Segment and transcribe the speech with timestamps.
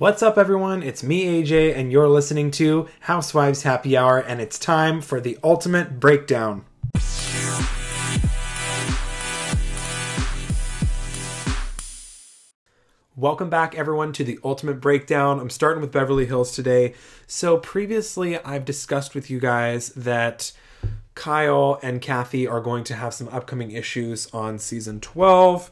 [0.00, 0.82] What's up, everyone?
[0.82, 5.36] It's me, AJ, and you're listening to Housewives Happy Hour, and it's time for the
[5.44, 6.64] ultimate breakdown.
[13.14, 15.38] Welcome back, everyone, to the Ultimate Breakdown.
[15.38, 16.94] I'm starting with Beverly Hills today.
[17.26, 20.52] So, previously, I've discussed with you guys that
[21.14, 25.70] Kyle and Kathy are going to have some upcoming issues on season 12.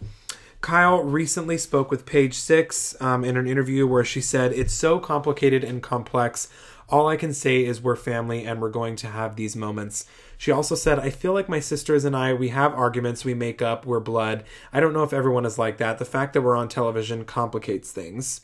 [0.61, 4.99] Kyle recently spoke with Page Six um, in an interview where she said, It's so
[4.99, 6.49] complicated and complex.
[6.89, 10.07] All I can say is we're family and we're going to have these moments.
[10.39, 13.61] She also said, I feel like my sisters and I, we have arguments, we make
[13.61, 14.43] up, we're blood.
[14.73, 15.99] I don't know if everyone is like that.
[15.99, 18.41] The fact that we're on television complicates things.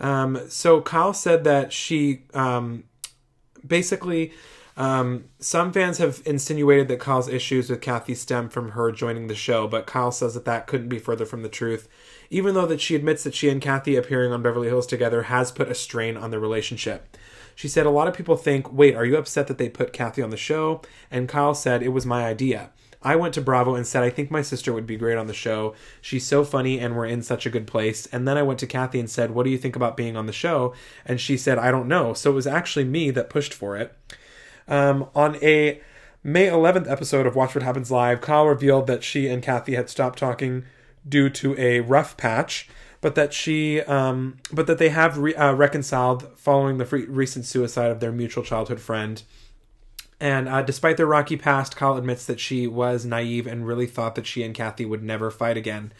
[0.00, 2.84] Um, so Kyle said that she um,
[3.64, 4.32] basically
[4.76, 9.34] um, some fans have insinuated that Kyle's issues with Kathy stem from her joining the
[9.34, 11.88] show, but Kyle says that that couldn't be further from the truth.
[12.30, 15.52] Even though that she admits that she and Kathy appearing on Beverly Hills together has
[15.52, 17.16] put a strain on their relationship.
[17.54, 20.22] She said a lot of people think, "Wait, are you upset that they put Kathy
[20.22, 22.70] on the show?" And Kyle said it was my idea.
[23.04, 25.34] I went to Bravo and said, I think my sister would be great on the
[25.34, 25.74] show.
[26.00, 28.06] She's so funny and we're in such a good place.
[28.06, 30.26] And then I went to Kathy and said, What do you think about being on
[30.26, 30.72] the show?
[31.04, 32.14] And she said, I don't know.
[32.14, 33.96] So it was actually me that pushed for it.
[34.68, 35.80] Um, on a
[36.24, 39.90] May 11th episode of Watch What Happens Live, Kyle revealed that she and Kathy had
[39.90, 40.64] stopped talking
[41.08, 42.68] due to a rough patch,
[43.00, 47.44] but that she, um, but that they have re- uh, reconciled following the free- recent
[47.44, 49.22] suicide of their mutual childhood friend.
[50.20, 54.14] And uh, despite their rocky past, Kyle admits that she was naive and really thought
[54.14, 55.92] that she and Kathy would never fight again.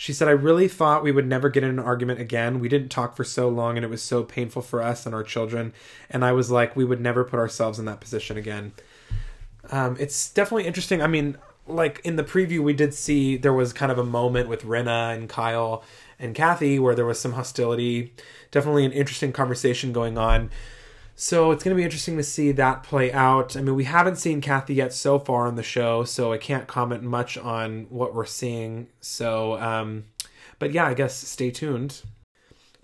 [0.00, 2.60] She said, I really thought we would never get in an argument again.
[2.60, 5.24] We didn't talk for so long and it was so painful for us and our
[5.24, 5.72] children.
[6.08, 8.74] And I was like, we would never put ourselves in that position again.
[9.72, 11.02] Um, it's definitely interesting.
[11.02, 14.48] I mean, like in the preview, we did see there was kind of a moment
[14.48, 15.82] with Rena and Kyle
[16.16, 18.14] and Kathy where there was some hostility.
[18.52, 20.50] Definitely an interesting conversation going on.
[21.20, 23.56] So it's going to be interesting to see that play out.
[23.56, 26.68] I mean, we haven't seen Kathy yet so far on the show, so I can't
[26.68, 28.86] comment much on what we're seeing.
[29.00, 30.04] So, um,
[30.60, 32.02] but yeah, I guess stay tuned.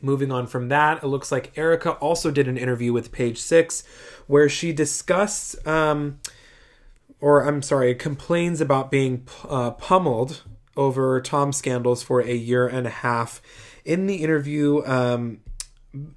[0.01, 3.85] Moving on from that, it looks like Erika also did an interview with Page Six
[4.27, 6.19] where she discussed, um,
[7.21, 10.43] or I'm sorry, complains about being uh, pummeled
[10.77, 13.41] over Tom scandals for a year and a half.
[13.85, 15.39] In the interview, um,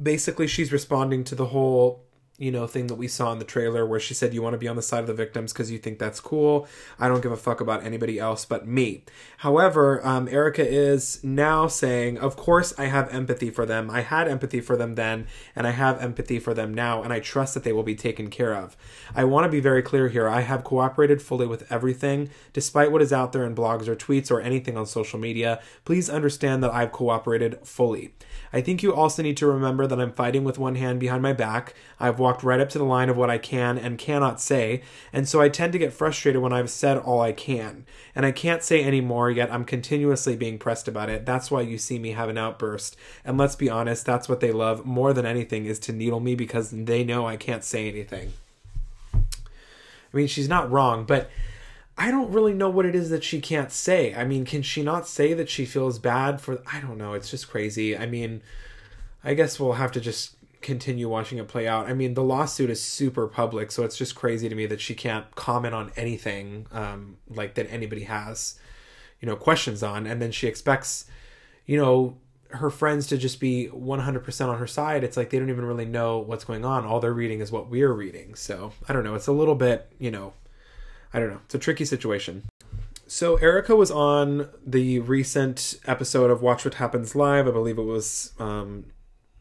[0.02, 2.07] basically she's responding to the whole
[2.38, 4.60] you know thing that we saw in the trailer where she said you want to
[4.60, 6.68] be on the side of the victims because you think that's cool.
[7.00, 9.04] I don't give a fuck about anybody else but me.
[9.38, 13.90] However um, erika is now saying of course i have empathy for them.
[13.90, 15.26] I had empathy for them then
[15.56, 18.30] and i have empathy for them now and i trust that they will be taken
[18.30, 18.78] care of.
[19.16, 20.28] I want to be very clear here.
[20.28, 22.30] I have cooperated fully with everything.
[22.54, 26.10] Despite what is out there in blogs or tweets or anything on social media please
[26.10, 28.14] understand that i've cooperated fully.
[28.54, 31.34] I think you also need to remember that I'm fighting with one hand behind my
[31.34, 31.74] back.
[32.00, 34.82] I've walked right up to the line of what I can and cannot say,
[35.14, 37.86] and so I tend to get frustrated when I've said all I can.
[38.14, 41.26] And I can't say any more, yet I'm continuously being pressed about it.
[41.26, 42.98] That's why you see me have an outburst.
[43.24, 46.36] And let's be honest, that's what they love more than anything is to needle me
[46.36, 48.34] because they know I can't say anything.
[49.14, 49.20] I
[50.12, 51.30] mean, she's not wrong, but
[51.98, 54.14] I don't really know what it is that she can't say.
[54.14, 57.32] I mean, can she not say that she feels bad for I don't know, it's
[57.32, 57.98] just crazy.
[57.98, 58.42] I mean,
[59.24, 61.88] I guess we'll have to just continue watching it play out.
[61.88, 64.96] I mean, the lawsuit is super public, so it's just crazy to me that she
[64.96, 68.60] can't comment on anything um like that anybody has,
[69.22, 71.06] you know, questions on and then she expects
[71.68, 72.18] you know,
[72.50, 75.04] her friends to just be 100% on her side.
[75.04, 76.86] It's like they don't even really know what's going on.
[76.86, 78.34] All they're reading is what we're reading.
[78.34, 79.14] So, I don't know.
[79.14, 80.34] It's a little bit, you know,
[81.14, 81.42] I don't know.
[81.46, 82.44] It's a tricky situation.
[83.06, 87.48] So Erika was on the recent episode of Watch What Happens Live.
[87.48, 88.86] I believe it was um,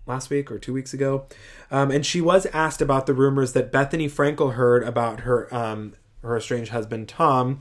[0.07, 1.27] last week or two weeks ago,
[1.71, 5.95] um, and she was asked about the rumors that Bethenny Frankel heard about her um,
[6.23, 7.61] her estranged husband Tom.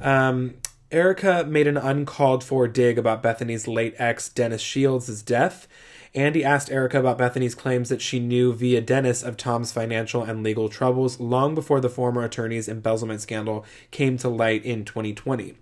[0.00, 0.54] Um,
[0.90, 5.66] Erika made an uncalled for dig about Bethenny's late ex Dennis Shields' death
[6.14, 10.42] Andy asked Erika about Bethenny's claims that she knew via Dennis of Tom's financial and
[10.42, 15.54] legal troubles long before the former attorney's embezzlement scandal came to light in 2020.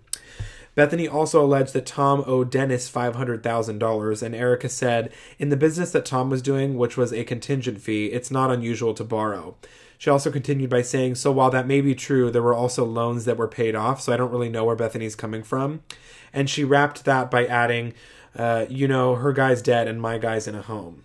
[0.75, 6.05] Bethenny also alleged that Tom owed Dennis $500,000, and Erika said, In the business that
[6.05, 9.55] Tom was doing, which was a contingent fee, it's not unusual to borrow.
[9.97, 13.25] She also continued by saying, So while that may be true, there were also loans
[13.25, 15.83] that were paid off, so I don't really know where Bethenny's coming from.
[16.33, 17.93] And she wrapped that by adding,
[18.35, 21.03] uh, you know, her guy's dead and my guy's in a home.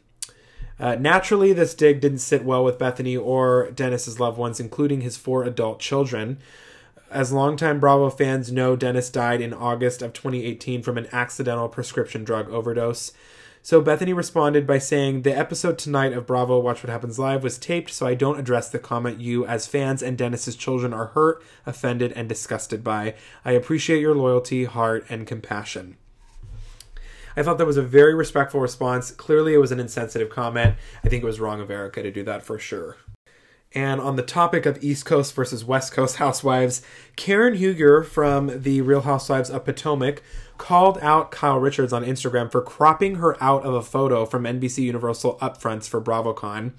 [0.79, 5.17] Uh, naturally, this dig didn't sit well with Bethany or Dennis's loved ones, including his
[5.17, 6.39] four adult children.
[7.11, 12.25] As longtime Bravo fans know, Dennis died in August of 2018 from an accidental prescription
[12.25, 13.13] drug overdose.
[13.63, 17.59] So Bethenny responded by saying, The episode tonight of Bravo Watch What Happens Live was
[17.59, 21.43] taped, so I don't address the comment you, as fans and Dennis's children, are hurt,
[21.65, 23.15] offended, and disgusted by.
[23.45, 25.97] I appreciate your loyalty, heart, and compassion.
[27.37, 29.13] I thought that was a very respectful response.
[29.13, 30.75] Clearly, it was an insensitive comment.
[31.05, 32.97] I think it was wrong of Erika to do that for sure.
[33.77, 36.81] And on the topic of East Coast versus West Coast housewives,
[37.15, 40.23] Karen Huger from the Real Housewives of Potomac
[40.57, 44.79] called out Kyle Richards on Instagram for cropping her out of a photo from NBC
[44.79, 46.73] Universal upfronts for BravoCon.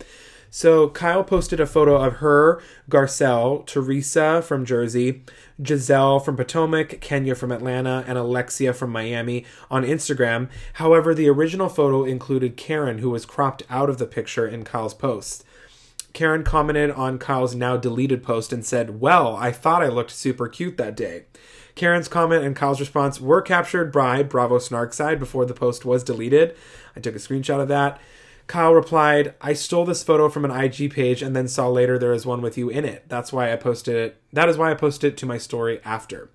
[0.50, 5.24] So Kyle posted a photo of her, Garcelle, Teresa from Jersey,
[5.62, 10.50] Gizelle from Potomac, Kenya from Atlanta, and Alexia from Miami on Instagram.
[10.74, 14.96] However, the original photo included Karen, who was cropped out of the picture in Kyle's
[14.96, 15.44] post.
[16.14, 20.48] Karen commented on Kyle's now deleted post and said, Well, I thought I looked super
[20.48, 21.26] cute that day.
[21.76, 26.56] Karen's comment and Kyle's response were captured by Bravo Snarkside before the post was deleted.
[26.96, 28.02] I took a screenshot of that.
[28.48, 32.14] Kyle replied, I stole this photo from an IG page and then saw later there
[32.14, 33.04] is one with you in it.
[33.10, 34.22] That's why I posted it.
[34.34, 36.32] That is why I posted it to my story after.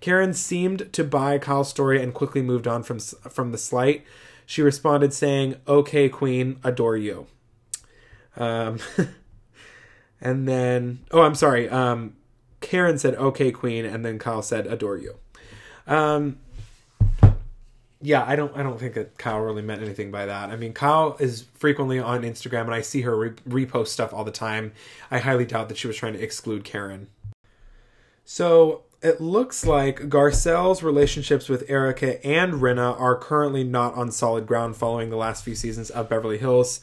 [0.00, 4.04] Karen seemed to buy Kyle's story and quickly moved on from from the slight.
[4.46, 7.26] She responded saying, "Okay, queen, adore you."
[8.38, 8.78] Um,
[10.20, 11.68] and then, oh, I'm sorry.
[11.68, 12.14] Um,
[12.60, 15.16] Karen said, "Okay, Queen," and then Kyle said, "Adore you."
[15.86, 16.38] Um,
[18.00, 20.50] yeah, I don't, I don't think that Kyle really meant anything by that.
[20.50, 24.24] I mean, Kyle is frequently on Instagram, and I see her re- repost stuff all
[24.24, 24.72] the time.
[25.10, 27.08] I highly doubt that she was trying to exclude Karen.
[28.24, 34.46] So it looks like Garcelle's relationships with Erika and Rinna are currently not on solid
[34.46, 36.80] ground following the last few seasons of Beverly Hills.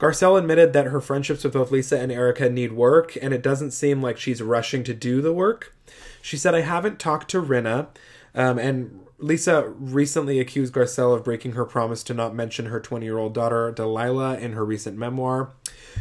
[0.00, 3.72] Garcelle admitted that her friendships with both Lisa and Erika need work, and it doesn't
[3.72, 5.74] seem like she's rushing to do the work.
[6.22, 7.88] She said, I haven't talked to Rinna,
[8.34, 13.04] um, and Lisa recently accused Garcelle of breaking her promise to not mention her 20
[13.04, 15.52] year old daughter, Delilah, in her recent memoir.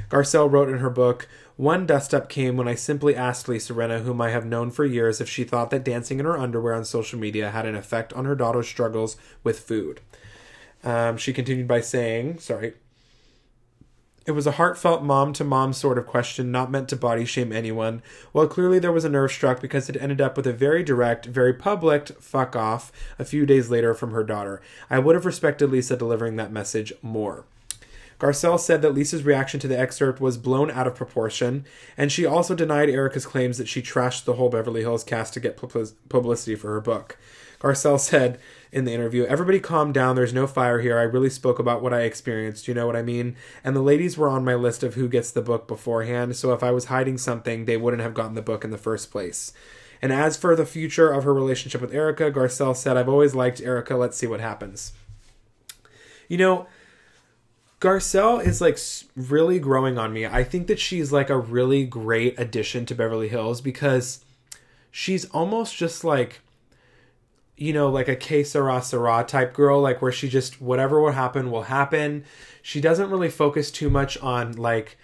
[0.10, 4.04] Garcelle wrote in her book, One dust up came when I simply asked Lisa Rinna,
[4.04, 6.86] whom I have known for years, if she thought that dancing in her underwear on
[6.86, 10.00] social media had an effect on her daughter's struggles with food.
[10.86, 12.76] Um, she continued by saying, sorry,
[14.30, 17.52] it was a heartfelt mom to mom sort of question, not meant to body shame
[17.52, 18.04] anyone.
[18.32, 21.26] Well, clearly there was a nerve struck because it ended up with a very direct,
[21.26, 24.62] very public fuck off a few days later from her daughter.
[24.88, 27.44] I would have respected Lisa delivering that message more.
[28.20, 31.66] Garcelle said that Lisa's reaction to the excerpt was blown out of proportion,
[31.98, 35.40] and she also denied Erika's claims that she trashed the whole Beverly Hills cast to
[35.40, 37.18] get publicity for her book.
[37.60, 38.40] Garcelle said
[38.72, 40.16] in the interview, Everybody calm down.
[40.16, 40.98] There's no fire here.
[40.98, 42.68] I really spoke about what I experienced.
[42.68, 43.36] You know what I mean?
[43.64, 46.64] And the ladies were on my list of who gets the book beforehand, so if
[46.64, 49.54] I was hiding something, they wouldn't have gotten the book in the first place.
[50.02, 53.62] And as for the future of her relationship with erika Garcelle said, I've always liked
[53.62, 54.94] erika Let's see what happens.
[56.28, 56.68] You know,
[57.82, 58.78] Garcelle is like
[59.16, 60.26] really growing on me.
[60.26, 64.24] I think that she's like a really great addition to Beverly Hills because
[64.92, 66.42] she's almost just like
[67.60, 71.12] you know, like a que sera sera type girl, like where she just whatever will
[71.12, 72.24] happen will happen.
[72.62, 74.98] She doesn't really focus too much on like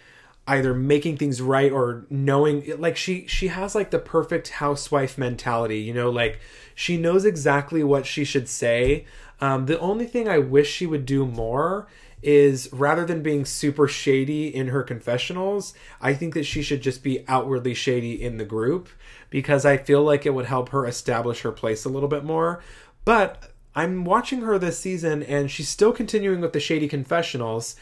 [0.47, 5.79] either making things right or knowing like she she has like the perfect housewife mentality,
[5.79, 6.39] you know, like
[6.73, 9.05] she knows exactly what she should say.
[9.41, 11.87] Um, the only thing I wish she would do more
[12.21, 17.03] is rather than being super shady in her confessionals, I think that she should just
[17.03, 18.89] be outwardly shady in the group
[19.35, 22.63] because I feel like it would help her establish her place a little bit more.
[23.03, 27.75] But I'm watching her this season and she's still continuing with the shady confessionals,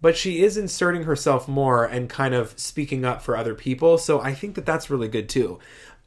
[0.00, 3.98] but she is inserting herself more and kind of speaking up for other people.
[3.98, 5.58] So I think that that's really good too.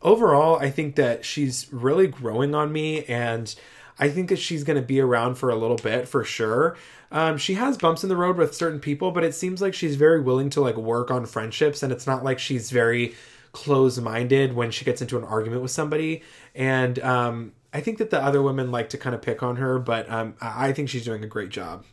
[0.02, 3.54] Overall, I think that she's really growing on me and
[4.00, 6.76] I think that she's going to be around for a little bit for sure.
[7.12, 9.96] Um, she has bumps in the road with certain people, but it seems like she's
[9.96, 13.16] very willing to like work on friendships, and it's not like she's very
[13.58, 16.22] close minded when she gets into an argument with somebody.
[16.54, 19.80] And um, I think that the other women like to kind of pick on her,
[19.80, 21.84] but um, I think she's doing a great job.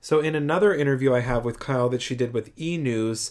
[0.00, 3.30] So, in another interview I have with Kyle that she did with E News,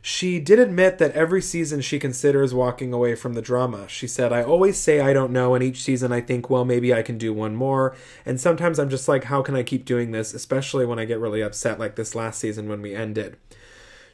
[0.00, 3.88] she did admit that every season she considers walking away from the drama.
[3.88, 6.94] She said, I always say I don't know, and each season I think, well, maybe
[6.94, 7.96] I can do one more.
[8.24, 11.18] And sometimes I'm just like, how can I keep doing this, especially when I get
[11.18, 13.36] really upset, like this last season when we ended.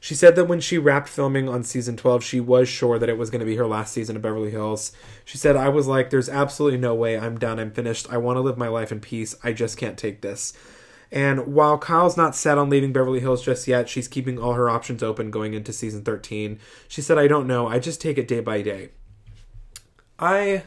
[0.00, 3.18] She said that when she wrapped filming on season 12, she was sure that it
[3.18, 4.92] was going to be her last season of Beverly Hills.
[5.24, 7.58] She said, I was like, there's absolutely no way I'm done.
[7.58, 8.06] I'm finished.
[8.10, 9.34] I want to live my life in peace.
[9.42, 10.52] I just can't take this.
[11.10, 14.68] And while Kyle's not set on leaving Beverly Hills just yet, she's keeping all her
[14.68, 16.60] options open going into season 13.
[16.86, 17.66] She said, I don't know.
[17.66, 18.90] I just take it day by day.
[20.18, 20.64] I.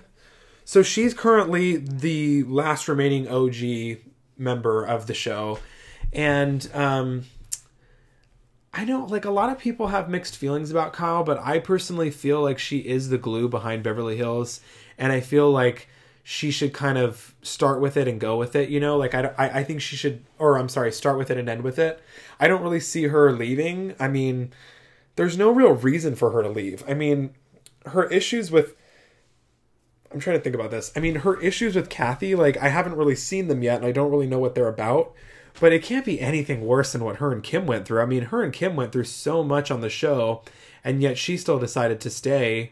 [0.65, 3.99] So she's currently the last remaining OG
[4.37, 5.59] member of the show
[6.13, 7.25] And um,
[8.73, 12.09] I know, like, a lot of people have mixed feelings about Kyle, but I personally
[12.09, 14.61] feel like she is the glue behind Beverly Hills.
[14.97, 15.89] And I feel like
[16.23, 18.95] she should kind of start with it and go with it, you know?
[18.95, 21.63] Like, I, I, I think she should, or I'm sorry, start with it and end
[21.63, 22.01] with it.
[22.39, 23.93] I don't really see her leaving.
[23.99, 24.53] I mean,
[25.17, 26.83] there's no real reason for her to leave.
[26.87, 27.35] I mean,
[27.87, 28.75] her issues with
[30.13, 30.91] I'm trying to think about this.
[30.95, 33.91] I mean, her issues with Kathy, like I haven't really seen them yet and I
[33.91, 35.13] don't really know what they're about,
[35.59, 38.01] but it can't be anything worse than what her and Kim went through.
[38.01, 40.43] I mean, her and Kim went through so much on the show
[40.83, 42.71] and yet she still decided to stay,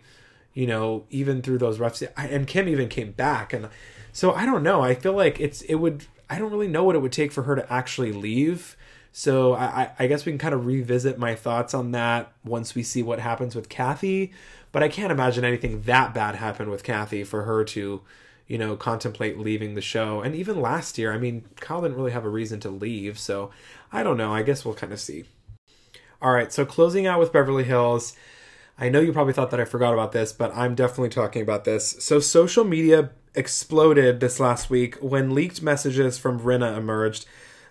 [0.54, 3.70] you know, even through those rough and Kim even came back and
[4.12, 4.82] so I don't know.
[4.82, 7.44] I feel like it's it would I don't really know what it would take for
[7.44, 8.76] her to actually leave.
[9.12, 12.84] So I, I guess we can kind of revisit my thoughts on that once we
[12.84, 14.32] see what happens with Kathy.
[14.72, 18.02] But I can't imagine anything that bad happened with Kathy for her to,
[18.50, 20.22] you know, contemplate leaving the show.
[20.22, 23.18] And even last year, I mean, Kyle didn't really have a reason to leave.
[23.18, 23.52] So
[23.94, 24.34] I don't know.
[24.34, 25.24] I guess we'll kind of see.
[26.22, 26.52] All right.
[26.52, 28.18] So closing out with Beverly Hills.
[28.78, 31.64] I know you probably thought that I forgot about this, but I'm definitely talking about
[31.64, 31.96] this.
[32.00, 37.26] So social media exploded this last week when leaked messages from Rinna emerged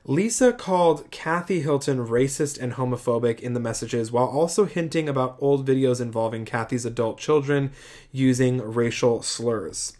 [0.04, 5.66] Lisa called Kathy Hilton racist and homophobic in the messages while also hinting about old
[5.66, 7.73] videos involving Kathy's adult children
[8.12, 9.98] using racial slurs.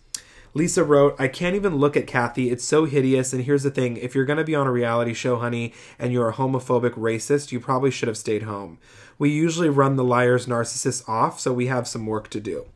[0.55, 2.51] Lisa wrote, I can't even look at Kathy.
[2.51, 3.33] It's so hideous.
[3.33, 6.13] And here's the thing if you're going to be on a reality show, honey, and
[6.13, 8.79] you're a homophobic racist, you probably should have stayed home.
[9.19, 12.67] We usually run the liars narcissists off, so we have some work to do.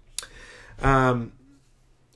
[0.80, 1.32] Um,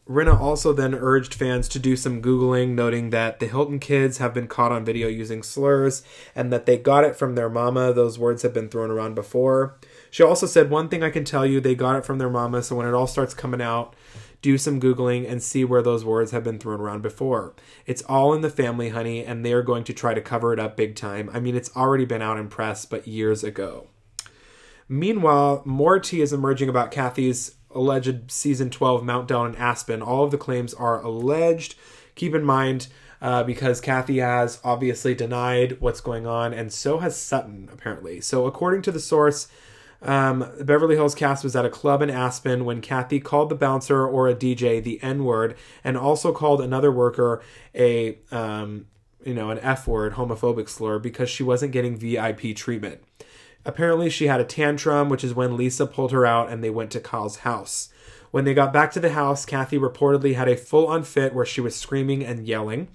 [0.09, 4.47] also then urged fans to do some Googling, noting that the Hilton kids have been
[4.47, 6.03] caught on video using slurs
[6.35, 7.93] and that they got it from their mama.
[7.93, 9.77] Those words have been thrown around before.
[10.11, 12.63] She also said, One thing I can tell you, they got it from their mama,
[12.63, 13.95] so when it all starts coming out,
[14.47, 17.53] do some Googling and see where those words have been thrown around before.
[17.85, 20.61] It's all in the family, honey, and they are going to try to cover it
[20.61, 21.29] up big time.
[21.33, 23.89] I mean, it's already been out in press, but years ago.
[24.89, 30.01] Meanwhile, more tea is emerging about Kathy's alleged season 12 Meltdown in Aspen.
[30.01, 31.75] All of the claims are alleged.
[32.15, 32.87] Keep in mind,
[33.21, 38.21] uh, because Kathy has obviously denied what's going on, and so has Sutton, apparently.
[38.21, 39.49] So, according to the source,
[40.03, 44.07] um, Beverly Hills cast was at a club in Aspen when Kathy called the bouncer
[44.07, 47.43] or a DJ the N word and also called another worker
[47.75, 48.87] a, um,
[49.25, 53.03] you know, an F word, homophobic slur, because she wasn't getting VIP treatment.
[53.65, 56.93] Apparently, she had a tantrum, which is when Lisa pulled her out and they went
[56.93, 57.89] to Kyle's house.
[58.31, 61.47] When they got back to the house, Kathy reportedly had a full on fit where
[61.47, 62.89] she was screaming and yelling.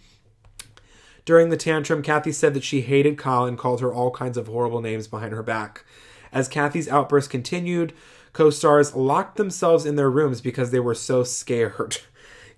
[1.26, 4.48] During the tantrum, Kathy said that she hated Kyle and called her all kinds of
[4.48, 5.84] horrible names behind her back.
[6.32, 7.94] As Kathy's outburst continued,
[8.34, 11.98] co stars locked themselves in their rooms because they were so scared.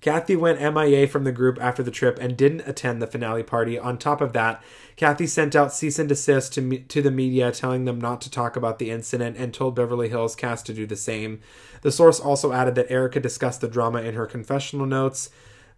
[0.04, 3.80] Kathy went MIA from the group after the trip and didn't attend the finale party.
[3.80, 4.62] On top of that,
[4.98, 8.30] Kathy sent out cease and desist to, me- to the media, telling them not to
[8.30, 11.40] talk about the incident and told Beverly Hills cast to do the same.
[11.84, 15.30] The source also added that Erika discussed the drama in her confessional notes.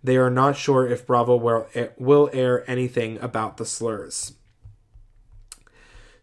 [0.03, 4.33] They are not sure if Bravo will, will air anything about the slurs.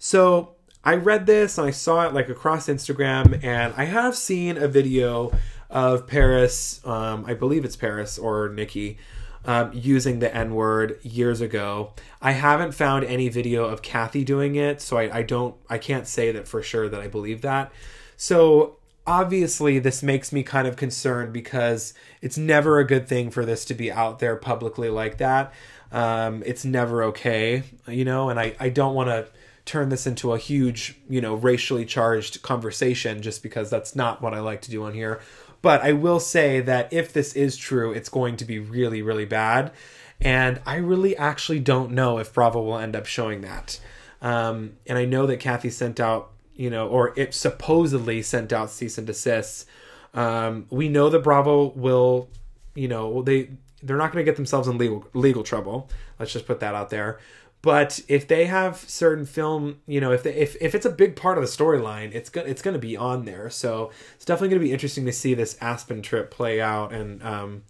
[0.01, 4.57] So I read this and I saw it like across Instagram, and I have seen
[4.57, 5.33] a video
[5.71, 8.99] of Paris, um, I believe it's Paris or Nicky,
[9.45, 11.93] um, using the N word years ago.
[12.21, 16.07] I haven't found any video of Kathy doing it, so I, I don't, I can't
[16.07, 17.73] say that for sure that I believe that.
[18.17, 23.45] So obviously, this makes me kind of concerned because it's never a good thing for
[23.45, 25.53] this to be out there publicly like that.
[25.91, 29.27] Um, it's never okay, you know, and I, I don't want to
[29.65, 34.35] turn this into a huge, you know, racially charged conversation just because that's not what
[34.35, 35.21] I like to do on here.
[35.63, 39.25] But I will say that if this is true, it's going to be really, really
[39.25, 39.73] bad.
[40.21, 43.81] And I really actually don't know if Bravo will end up showing that.
[44.21, 48.71] Um, and I know that Kathy sent out, you know, or it supposedly sent out
[48.71, 49.67] cease and desists.
[50.15, 52.29] Um, we know that Bravo will,
[52.75, 53.51] you know, they
[53.83, 55.91] they're not going to get themselves in legal legal trouble.
[56.19, 57.19] Let's just put that out there.
[57.63, 61.15] But if they have certain film, you know, if they, if if it's a big
[61.15, 63.49] part of the storyline, it's gonna it's gonna be on there.
[63.51, 66.93] So it's definitely gonna be interesting to see this Aspen trip play out.
[66.93, 67.63] And um,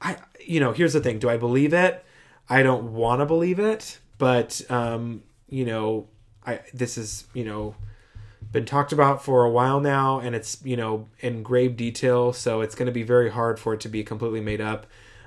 [0.00, 2.04] I, you know, here's the thing: do I believe it?
[2.48, 6.06] I don't want to believe it, but um, you know,
[6.46, 7.74] I this is you know
[8.52, 12.60] been talked about for a while now, and it's you know in grave detail, so
[12.60, 14.86] it's going to be very hard for it to be completely made up.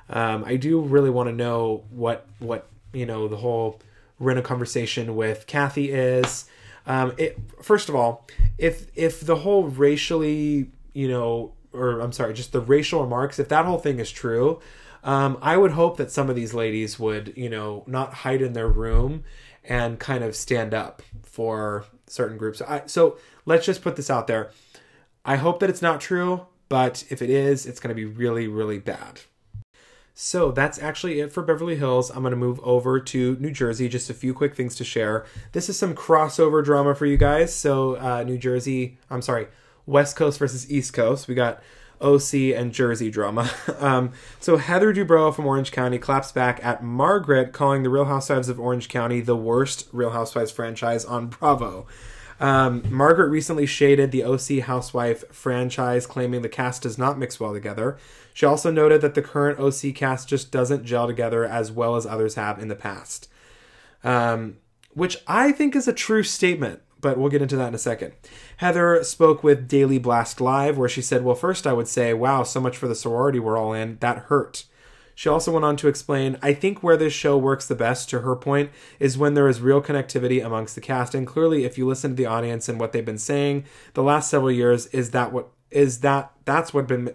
[0.10, 3.80] Um, I do really want to know what what you know the whole
[4.20, 6.46] Rinna conversation with Kathy is.
[6.86, 12.34] Um, it first of all, if if the whole racially, you know, or I'm sorry,
[12.34, 14.60] just the racial remarks, if that whole thing is true,
[15.04, 18.54] Um, I would hope that some of these ladies would, you know, not hide in
[18.54, 19.24] their room
[19.64, 22.62] and kind of stand up for certain groups.
[22.62, 24.52] I, so let's just put this out there.
[25.26, 28.48] I hope that it's not true, but if it is, it's going to be really,
[28.48, 29.22] really bad.
[30.14, 32.10] So that's actually it for Beverly Hills.
[32.10, 33.88] I'm going to move over to New Jersey.
[33.88, 35.26] Just a few quick things to share.
[35.54, 37.54] This is some crossover drama for you guys.
[37.54, 39.48] So, uh, New Jersey, I'm sorry,
[39.86, 41.28] West Coast versus East Coast.
[41.28, 41.62] We got
[42.02, 43.50] OC and Jersey drama.
[43.80, 48.50] um, so, Heather Dubrow from Orange County claps back at Margaret, calling the Real Housewives
[48.50, 51.88] of Orange County the worst Real Housewives franchise on Bravo.
[52.42, 57.54] Um, Margaret recently shaded the OC Housewife franchise, claiming the cast does not mix well
[57.54, 57.98] together.
[58.34, 62.08] She also noted that the current OC cast just doesn't gel together as well as
[62.08, 63.30] others have in the past.
[64.04, 64.58] Um,
[64.94, 68.14] which I think is a true statement, but we'll get into that in a second.
[68.58, 72.42] Heather spoke with Daily Blast Live, where she said, Well, first I would say, wow,
[72.42, 73.98] so much for the sorority we're all in.
[74.00, 74.66] That hurt.
[75.16, 78.22] She also went on to explain, I think where this show works the best, to
[78.22, 81.14] her point, is when there is real connectivity amongst the cast.
[81.14, 84.30] And clearly, if you listen to the audience and what they've been saying the last
[84.30, 87.14] several years, is that what is that that's what been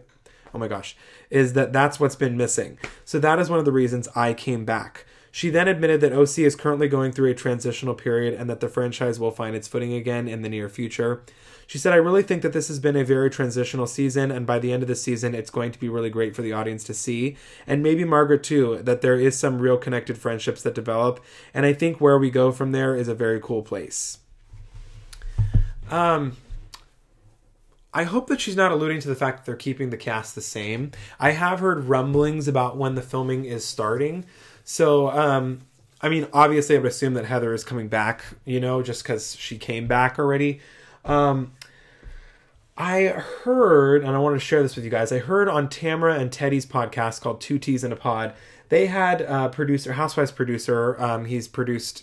[0.57, 0.97] oh my gosh,
[1.29, 2.79] is that that's what's been missing.
[3.05, 5.05] So that is one of the reasons I came back.
[5.37, 8.71] She then admitted that OC is currently going through a transitional period and that the
[8.71, 11.21] franchise will find its footing again in the near future.
[11.67, 14.59] She said, I really think that this has been a very transitional season, and by
[14.59, 16.95] the end of the season, it's going to be really great for the audience to
[16.95, 17.37] see.
[17.67, 21.23] And maybe Margaret, too, that there is some real connected friendships that develop.
[21.53, 24.21] And I think where we go from there is a very cool place.
[25.91, 26.39] Um,
[27.93, 30.41] I hope that she's not alluding to the fact that they're keeping the cast the
[30.41, 30.93] same.
[31.21, 34.25] I have heard rumblings about when the filming is starting.
[34.69, 35.61] So, um,
[36.01, 39.37] I mean, obviously, I would assume that Heather is coming back, you know, just because
[39.37, 40.61] she came back already.
[41.05, 41.53] Um,
[42.77, 45.13] I heard, and I want to share this with you guys.
[45.13, 48.35] I heard on Tamra and Teddy's podcast called Two Teas in a Pod.
[48.69, 51.01] They had a producer, Housewives producer.
[51.01, 52.03] Um, he's produced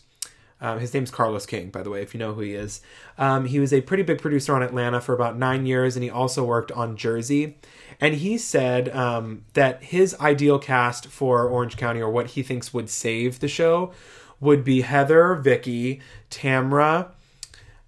[0.64, 2.80] um, his name's Carlos King, by the way, if you know who he is.
[3.18, 6.10] Um, he was a pretty big producer on Atlanta for about nine years, and he
[6.10, 7.58] also worked on Jersey.
[8.00, 12.74] And he said um, that his ideal cast for Orange County, or what he thinks
[12.74, 13.92] would save the show,
[14.40, 17.12] would be Heather, Vicki, Tamra,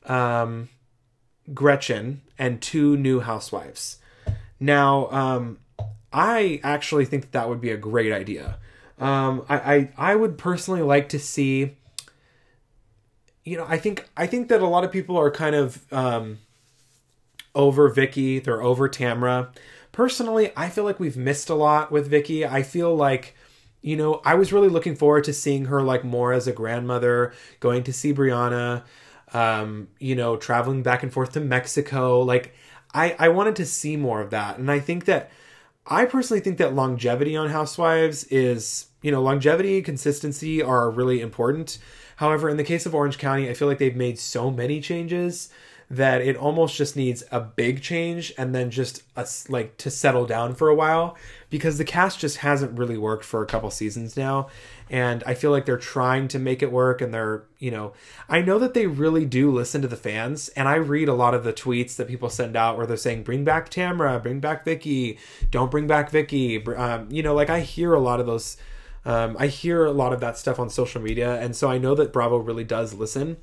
[0.06, 0.70] um,
[1.54, 3.98] Gretchen, and two new housewives.
[4.60, 5.60] Now, um,
[6.14, 8.58] I actually think that, that would be a great idea.
[8.98, 11.76] Um, I, I I would personally like to see
[13.46, 16.40] you know, I think I think that a lot of people are kind of um,
[17.54, 18.40] over Vicki.
[18.40, 19.50] They're over Tamra.
[19.96, 22.46] Personally, I feel like we've missed a lot with Vicki.
[22.46, 23.34] I feel like
[23.82, 27.34] you know, I was really looking forward to seeing her like more as a grandmother,
[27.62, 28.84] going to see Briana,
[29.32, 32.20] um, you know, traveling back and forth to Mexico.
[32.20, 32.54] Like,
[32.94, 35.32] I I wanted to see more of that, and I think that
[35.88, 41.78] I personally think that longevity on Housewives is, you know, longevity, consistency are really important.
[42.18, 45.50] However, in the case of Orange County, I feel like they've made so many changes
[45.90, 50.26] that it almost just needs a big change and then just a, like to settle
[50.26, 51.16] down for a while
[51.50, 54.48] because the cast just hasn't really worked for a couple seasons now
[54.90, 57.94] and I feel like they're trying to make it work and they're, you know,
[58.30, 61.34] I know that they really do listen to the fans and I read a lot
[61.34, 64.66] of the tweets that people send out where they're saying bring back Tamra, bring back
[64.66, 65.20] Vicki,
[65.52, 66.64] don't bring back Vicki.
[66.66, 68.58] Um, you know, like I hear a lot of those
[69.06, 71.94] um, I hear a lot of that stuff on social media, and so I know
[71.94, 73.38] that Bravo really does listen.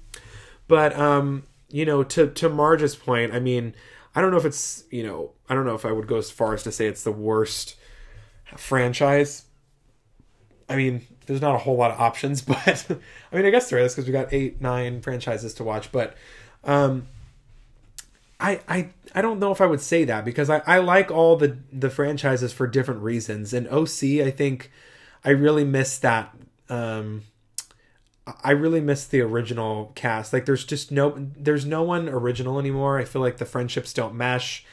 [0.66, 3.74] But um, you know, to to Marge's point, I mean,
[4.14, 6.30] I don't know if it's you know, I don't know if I would go as
[6.30, 7.76] far as to say it's the worst
[8.56, 9.46] franchise.
[10.68, 12.86] I mean, there's not a whole lot of options, but
[13.32, 15.90] I mean, I guess there is because we got eight, nine franchises to watch.
[15.90, 16.14] But
[16.62, 17.08] um,
[18.38, 21.36] I, I, I don't know if I would say that because I, I like all
[21.36, 23.54] the the franchises for different reasons.
[23.54, 24.70] And OC, I think
[25.24, 26.34] I really miss that.
[26.68, 27.22] Um,
[28.42, 30.32] I really miss the original cast.
[30.32, 32.98] Like, there's just no, there's no one original anymore.
[32.98, 34.64] I feel like the friendships don't mesh.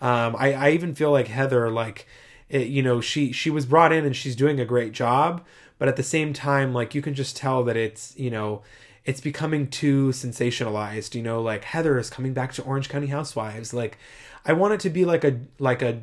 [0.00, 2.06] Um, I, I even feel like Heather, like,
[2.48, 5.44] it, you know, she she was brought in and she's doing a great job,
[5.78, 8.62] but at the same time, like, you can just tell that it's, you know,
[9.04, 11.14] it's becoming too sensationalized.
[11.14, 13.74] You know, like Heather is coming back to Orange County Housewives.
[13.74, 13.98] Like,
[14.46, 16.02] I want it to be like a like a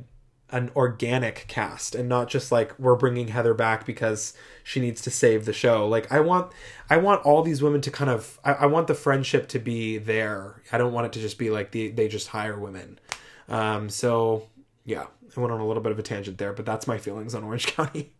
[0.52, 4.34] an organic cast and not just like we're bringing Heather back because
[4.64, 5.88] she needs to save the show.
[5.88, 6.52] Like I want
[6.90, 9.98] I want all these women to kind of I, I want the friendship to be
[9.98, 10.62] there.
[10.72, 13.00] I don't want it to just be like the, they just hire women.
[13.48, 14.50] Um, so
[14.86, 17.34] yeah, I went on a little bit of a tangent there, but that's my feelings
[17.34, 18.12] on Orange County.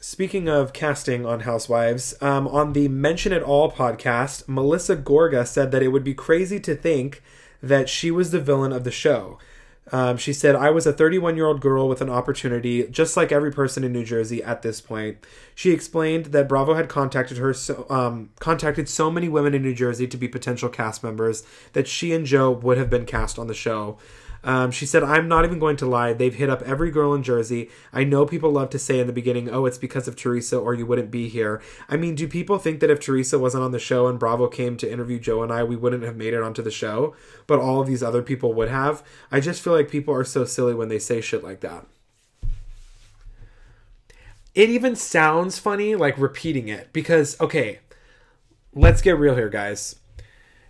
[0.00, 5.72] Speaking of casting on Housewives, um, on the Mention It All podcast, Melissa Gorga said
[5.72, 7.20] that it would be crazy to think
[7.60, 9.38] that she was the villain of the show
[9.92, 13.32] Um, she said, I was a 31 year old girl with an opportunity, just like
[13.32, 15.18] every person in New Jersey at this point.
[15.54, 19.74] She explained that Bravo had contacted her, so, um, contacted so many women in New
[19.74, 23.46] Jersey to be potential cast members that she and Joe would have been cast on
[23.46, 23.98] the show.
[24.48, 26.14] Um, she said, I'm not even going to lie.
[26.14, 27.68] They've hit up every girl in Jersey.
[27.92, 30.72] I know people love to say in the beginning, oh, it's because of Teresa or
[30.72, 31.60] you wouldn't be here.
[31.86, 34.78] I mean, do people think that if Teresa wasn't on the show and Bravo came
[34.78, 37.14] to interview Joe and I, we wouldn't have made it onto the show?
[37.46, 39.02] But all of these other people would have?
[39.30, 41.84] I just feel like people are so silly when they say shit like that.
[44.54, 47.80] It even sounds funny, like repeating it, because, okay,
[48.72, 49.96] let's get real here, guys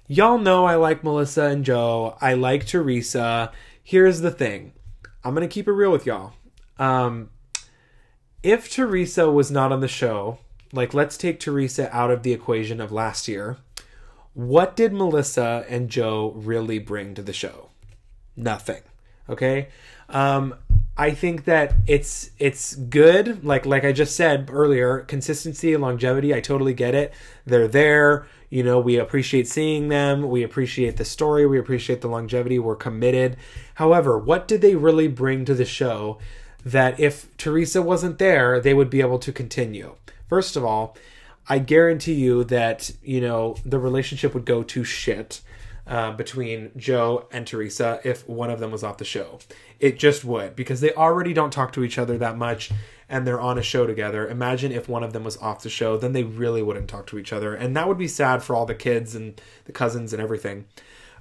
[0.08, 2.16] y'all know I like Melissa and Joe.
[2.20, 3.52] I like Teresa.
[3.88, 4.74] Here's the thing
[5.24, 6.34] I'm going to keep it real with y'all.
[6.78, 7.30] Um,
[8.42, 10.40] if Teresa was not on the show,
[10.74, 13.56] like let's take Teresa out of the equation of last year,
[14.34, 17.70] what did Melissa and Joe really bring to the show?
[18.36, 18.82] Nothing.
[19.26, 19.68] Okay?
[20.10, 20.56] Um,
[21.00, 23.44] I think that it's it's good.
[23.44, 26.34] Like like I just said earlier, consistency and longevity.
[26.34, 27.14] I totally get it.
[27.46, 28.26] They're there.
[28.50, 30.28] You know, we appreciate seeing them.
[30.28, 31.46] We appreciate the story.
[31.46, 32.58] We appreciate the longevity.
[32.58, 33.36] We're committed.
[33.74, 36.18] However, what did they really bring to the show
[36.64, 39.94] that if Teresa wasn't there, they would be able to continue?
[40.28, 40.96] First of all,
[41.48, 45.42] I guarantee you that you know the relationship would go to shit
[45.88, 49.38] uh, between Joe and Teresa if one of them was off the show.
[49.80, 52.70] It just would because they already don't talk to each other that much
[53.08, 54.28] and they're on a show together.
[54.28, 57.18] Imagine if one of them was off the show, then they really wouldn't talk to
[57.18, 57.54] each other.
[57.54, 60.66] And that would be sad for all the kids and the cousins and everything.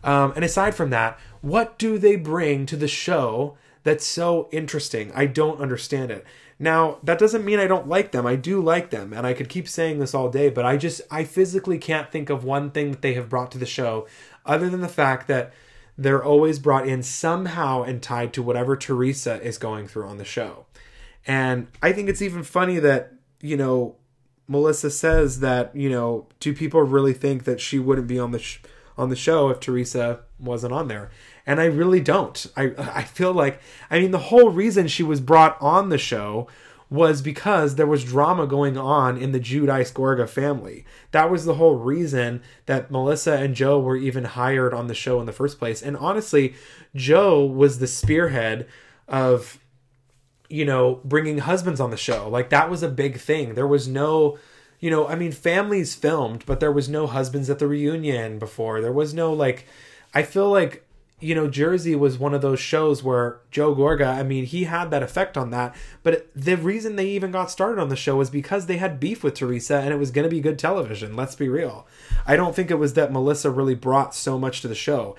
[0.03, 5.11] Um, and aside from that, what do they bring to the show that's so interesting?
[5.15, 6.25] I don't understand it.
[6.59, 8.25] Now, that doesn't mean I don't like them.
[8.25, 11.01] I do like them, and I could keep saying this all day, but I just,
[11.11, 14.07] I physically can't think of one thing that they have brought to the show
[14.47, 15.53] other than the fact that
[15.97, 20.25] they're always brought in somehow and tied to whatever Teresa is going through on the
[20.25, 20.65] show.
[21.25, 23.95] And I think it's even funny that, you know,
[24.47, 28.39] Melissa says that, you know, do people really think that she wouldn't be on the
[28.39, 28.61] sh-
[28.97, 31.09] on the show if Teresa wasn't on there?
[31.45, 32.45] And I really don't.
[32.55, 33.59] I I feel like
[33.91, 36.47] I mean the whole reason she was brought on the show
[36.89, 40.85] was because there was drama going on in the Giudice Gorga family.
[41.11, 45.19] That was the whole reason that Melissa and Joe were even hired on the show
[45.19, 45.81] in the first place.
[45.81, 46.53] And honestly,
[46.95, 48.67] Joe was the spearhead
[49.07, 49.59] of,
[50.47, 52.29] you know, bringing husbands on the show.
[52.29, 53.55] Like that was a big thing.
[53.55, 54.37] There was no,
[54.79, 58.79] you know, I mean, families filmed, but there was no husbands at the reunion before.
[58.79, 59.65] There was no, like,
[60.13, 60.86] I feel like
[61.19, 64.91] you know, Jersey was one of those shows where Joe Gorga, I mean, he had
[64.91, 65.75] that effect on that.
[66.03, 69.23] But the reason they even got started on the show was because they had beef
[69.23, 71.15] with Teresa and it was going to be good television.
[71.15, 71.87] Let's be real.
[72.27, 75.15] I don't think it was that Melissa really brought so much to the show.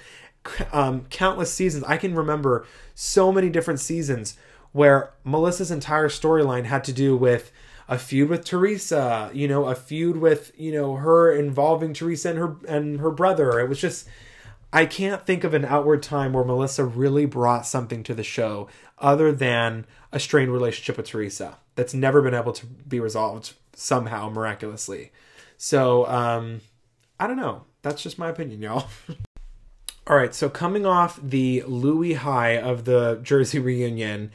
[0.73, 1.85] Um, countless seasons.
[1.85, 4.37] I can remember so many different seasons
[4.71, 7.51] where Melissa's entire storyline had to do with
[7.89, 12.39] a feud with Teresa, you know, a feud with, you know, her involving Teresa and
[12.39, 13.59] her and her brother.
[13.59, 14.09] It was just
[14.73, 18.69] I can't think of an outward time where Melissa really brought something to the show
[18.99, 24.29] other than a strained relationship with Teresa that's never been able to be resolved somehow
[24.29, 25.13] miraculously.
[25.57, 26.61] So, um,
[27.19, 27.65] I don't know.
[27.83, 28.89] That's just my opinion, y'all.
[30.07, 34.31] All right, so coming off the Louis high of the Jersey reunion,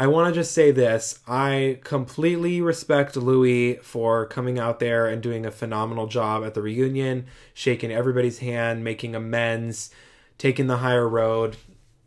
[0.00, 1.18] I want to just say this.
[1.26, 6.62] I completely respect Louis for coming out there and doing a phenomenal job at the
[6.62, 9.90] reunion, shaking everybody's hand, making amends,
[10.38, 11.56] taking the higher road.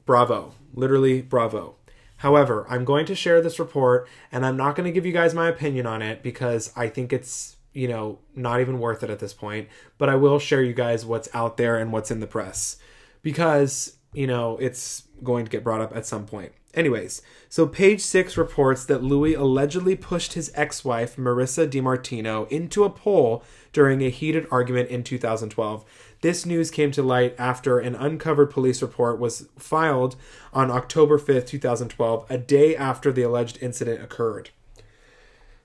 [0.05, 0.53] Bravo.
[0.73, 1.75] Literally, bravo.
[2.15, 5.33] However, I'm going to share this report and I'm not going to give you guys
[5.33, 9.19] my opinion on it because I think it's, you know, not even worth it at
[9.19, 9.67] this point.
[9.97, 12.77] But I will share you guys what's out there and what's in the press
[13.21, 16.53] because, you know, it's going to get brought up at some point.
[16.73, 22.85] Anyways, so page six reports that Louis allegedly pushed his ex wife, Marissa DiMartino, into
[22.85, 25.83] a pole during a heated argument in 2012.
[26.21, 30.15] This news came to light after an uncovered police report was filed
[30.53, 34.51] on October 5th, 2012, a day after the alleged incident occurred.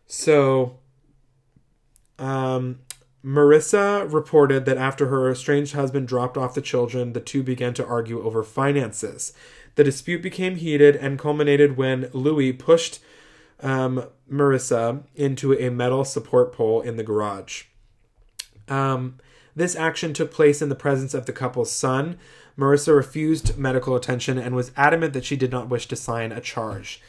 [0.07, 0.79] So,
[2.19, 2.81] um,
[3.27, 7.85] Marissa reported that after her estranged husband dropped off the children, the two began to
[7.85, 9.33] argue over finances.
[9.75, 13.01] The dispute became heated and culminated when Louis pushed
[13.61, 17.65] um, Marissa into a metal support pole in the garage.
[18.69, 19.17] Um,
[19.57, 22.19] this action took place in the presence of the couple's son.
[22.57, 26.41] Marissa refused medical attention and was adamant that she did not wish to sign a
[26.41, 27.03] charge.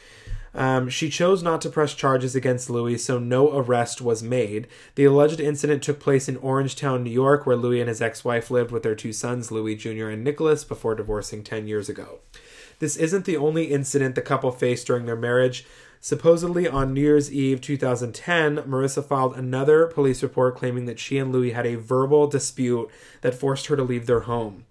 [0.53, 4.67] Um, she chose not to press charges against Louis, so no arrest was made.
[4.95, 8.49] The alleged incident took place in Orangetown, New York, where Louis and his ex wife
[8.49, 10.09] lived with their two sons, Louis Jr.
[10.09, 12.19] and Nicholas, before divorcing 10 years ago.
[12.79, 15.65] This isn't the only incident the couple faced during their marriage.
[15.99, 21.31] Supposedly on New Year's Eve 2010, Marissa filed another police report claiming that she and
[21.31, 22.89] Louis had a verbal dispute
[23.21, 24.65] that forced her to leave their home.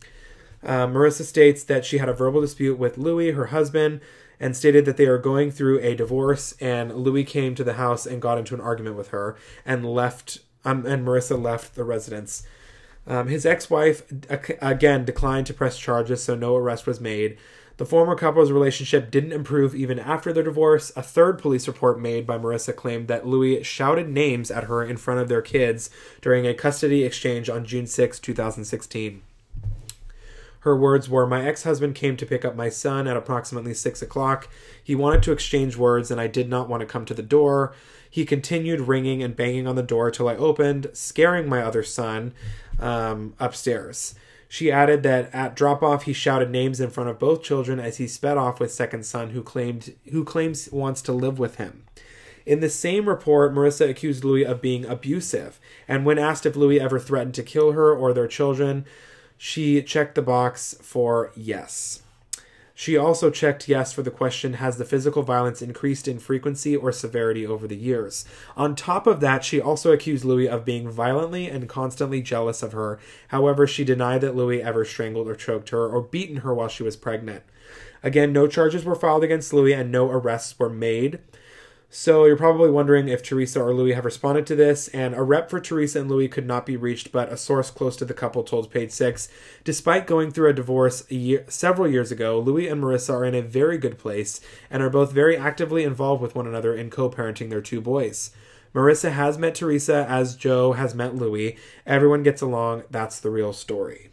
[0.62, 4.00] Uh, Marissa states that she had a verbal dispute with Louis, her husband,
[4.40, 6.54] and stated that they are going through a divorce.
[6.60, 10.40] And Louis came to the house and got into an argument with her and left.
[10.64, 12.42] Um, and Marissa left the residence.
[13.06, 14.02] Um, his ex-wife
[14.60, 17.38] again declined to press charges, so no arrest was made.
[17.76, 20.92] The former couple's relationship didn't improve even after their divorce.
[20.96, 24.96] A third police report made by Marissa claimed that Louis shouted names at her in
[24.96, 25.90] front of their kids
[26.22, 29.22] during a custody exchange on June 6, 2016.
[30.66, 34.02] Her words were My ex husband came to pick up my son at approximately 6
[34.02, 34.48] o'clock.
[34.82, 37.72] He wanted to exchange words, and I did not want to come to the door.
[38.10, 42.34] He continued ringing and banging on the door till I opened, scaring my other son
[42.80, 44.16] um, upstairs.
[44.48, 47.98] She added that at drop off he shouted names in front of both children as
[47.98, 51.84] he sped off with second son who claimed who claims wants to live with him.
[52.44, 56.80] In the same report, Marissa accused Louis of being abusive, and when asked if Louis
[56.80, 58.84] ever threatened to kill her or their children,
[59.36, 62.02] she checked the box for yes.
[62.78, 66.92] She also checked yes for the question Has the physical violence increased in frequency or
[66.92, 68.26] severity over the years?
[68.54, 72.72] On top of that, she also accused Louis of being violently and constantly jealous of
[72.72, 73.00] her.
[73.28, 76.82] However, she denied that Louis ever strangled or choked her or beaten her while she
[76.82, 77.44] was pregnant.
[78.02, 81.18] Again, no charges were filed against Louis and no arrests were made.
[81.88, 85.48] So you're probably wondering if Teresa or Louis have responded to this, and a rep
[85.48, 88.42] for Teresa and Louis could not be reached, but a source close to the couple
[88.42, 89.28] told Page Six,
[89.62, 93.36] despite going through a divorce a year, several years ago, Louis and Marissa are in
[93.36, 97.50] a very good place and are both very actively involved with one another in co-parenting
[97.50, 98.32] their two boys.
[98.74, 101.56] Marissa has met Teresa as Joe has met Louis.
[101.86, 102.82] Everyone gets along.
[102.90, 104.10] That's the real story.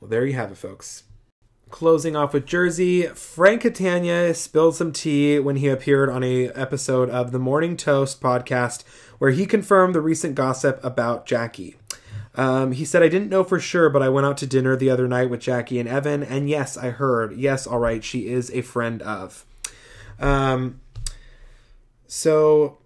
[0.00, 1.02] Well, there you have it, folks.
[1.70, 7.08] Closing off with Jersey, Frank Catania spilled some tea when he appeared on a episode
[7.08, 8.82] of the Morning Toast podcast
[9.18, 11.76] where he confirmed the recent gossip about Jackie.
[12.34, 14.90] Um, he said, I didn't know for sure, but I went out to dinner the
[14.90, 17.36] other night with Jackie and Evan, and yes, I heard.
[17.36, 19.46] Yes, all right, she is a friend of.
[20.18, 20.80] Um,
[22.08, 22.79] so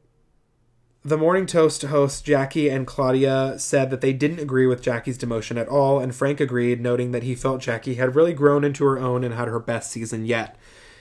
[1.06, 5.60] the Morning Toast hosts Jackie and Claudia said that they didn't agree with Jackie's demotion
[5.60, 8.98] at all, and Frank agreed, noting that he felt Jackie had really grown into her
[8.98, 10.56] own and had her best season yet.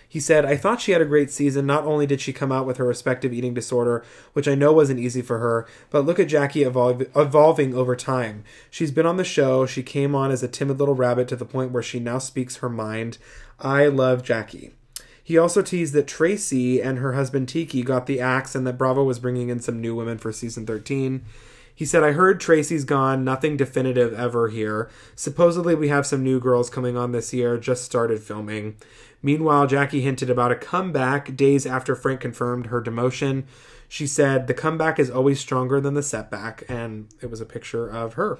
[0.09, 1.65] He said, I thought she had a great season.
[1.65, 4.99] Not only did she come out with her respective eating disorder, which I know wasn't
[4.99, 8.43] easy for her, but look at Jackie evolving over time.
[8.69, 9.65] She's been on the show.
[9.65, 12.57] She came on as a timid little rabbit to the point where she now speaks
[12.57, 13.19] her mind.
[13.57, 14.73] I love Jackie.
[15.23, 19.03] He also teased that Traci and her husband Tiki got the axe and that Bravo
[19.03, 21.23] was bringing in some new women for season 13.
[21.75, 24.89] He said, I heard Traci's gone, nothing definitive ever here.
[25.15, 28.75] Supposedly, we have some new girls coming on this year, just started filming.
[29.23, 33.45] Meanwhile, Jackie hinted about a comeback days after Frank confirmed her demotion.
[33.87, 37.87] She said, The comeback is always stronger than the setback, and it was a picture
[37.87, 38.39] of her.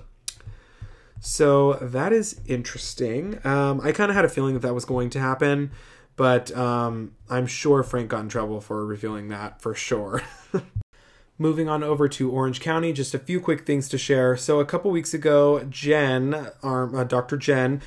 [1.22, 3.39] So that is interesting.
[3.46, 5.72] Um, I kind of had a feeling that that was going to happen.
[6.15, 10.21] But um, I'm sure Frank got in trouble for revealing that for sure.
[11.39, 14.38] Moving on over to Orange County, just a few quick things to share.
[14.38, 17.38] So, a couple weeks ago, Jen, our, uh, Dr.
[17.38, 17.82] Jen,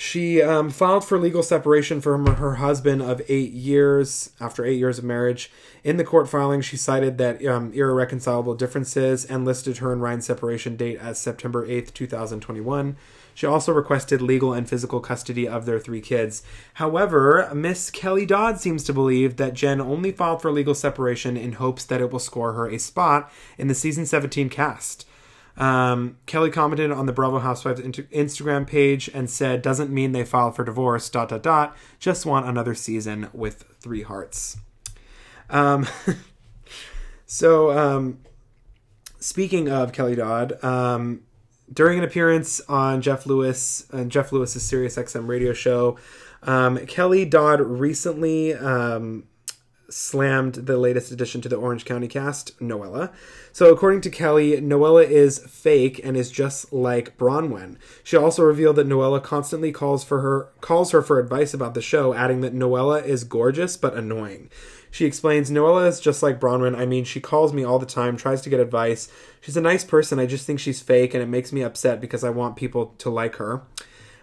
[0.00, 4.96] she um, filed for legal separation from her husband of eight years after eight years
[4.96, 5.52] of marriage.
[5.84, 10.24] In the court filing, she cited that um, irreconcilable differences and listed her and Ryan's
[10.24, 12.96] separation date as September 8th, 2021.
[13.34, 16.42] She also requested legal and physical custody of their three kids.
[16.74, 21.52] However, Miss Kelly Dodd seems to believe that Jen only filed for legal separation in
[21.52, 25.04] hopes that it will score her a spot in the season 17 cast.
[25.60, 30.56] Um, Kelly commented on the Bravo Housewives Instagram page and said, "Doesn't mean they filed
[30.56, 31.08] for divorce.
[31.10, 31.76] Dot dot dot.
[31.98, 34.56] Just want another season with three hearts."
[35.50, 35.86] Um,
[37.26, 38.20] so, um,
[39.18, 41.24] speaking of Kelly Dodd, um,
[41.70, 45.98] during an appearance on Jeff Lewis and Jeff Lewis's Sirius XM radio show,
[46.42, 49.24] um, Kelly Dodd recently um,
[49.90, 53.12] slammed the latest addition to the Orange County cast, Noella.
[53.52, 57.76] So, according to Kelly, Noella is fake and is just like Braunwyn.
[58.04, 61.82] She also revealed that Noella constantly calls for her calls her for advice about the
[61.82, 64.50] show, adding that Noella is gorgeous but annoying.
[64.90, 66.76] She explains, Noella is just like Braunwyn.
[66.76, 69.08] I mean, she calls me all the time, tries to get advice.
[69.40, 70.18] She's a nice person.
[70.18, 73.08] I just think she's fake, and it makes me upset because I want people to
[73.10, 73.62] like her.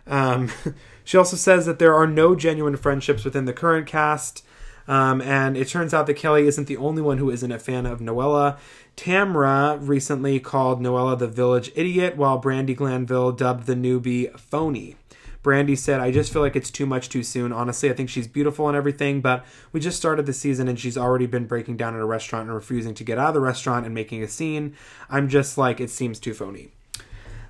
[0.06, 0.52] Um,
[1.06, 4.44] she also says that there are no genuine friendships within the current cast.
[4.88, 7.86] Um, and it turns out that Kelly isn't the only one who isn't a fan
[7.86, 8.58] of Noella.
[8.96, 14.96] Tamra recently called Noella the village idiot, while Brandi Glanville dubbed the newbie phony.
[15.44, 17.54] Brandy said, I just feel like it's too much too soon.
[17.54, 20.98] Honestly, I think she's beautiful and everything, but we just started the season and she's
[20.98, 23.86] already been breaking down at a restaurant and refusing to get out of the restaurant
[23.86, 24.76] and making a scene.
[25.10, 26.72] I'm just like, it seems too phony.